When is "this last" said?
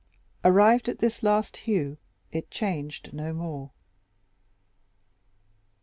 0.97-1.57